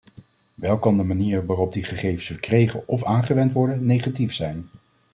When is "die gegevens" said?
1.73-2.25